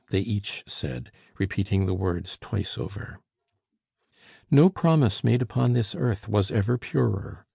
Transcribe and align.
they 0.09 0.21
each 0.21 0.63
said, 0.65 1.11
repeating 1.37 1.85
the 1.85 1.93
words 1.93 2.35
twice 2.35 2.75
over. 2.75 3.19
No 4.49 4.67
promise 4.67 5.23
made 5.23 5.43
upon 5.43 5.73
this 5.73 5.93
earth 5.93 6.27
was 6.27 6.49
ever 6.49 6.79
purer. 6.79 7.45